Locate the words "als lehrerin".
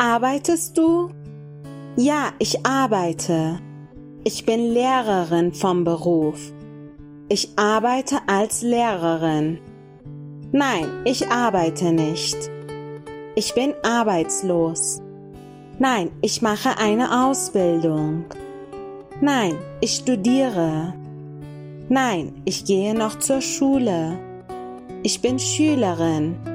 8.26-9.58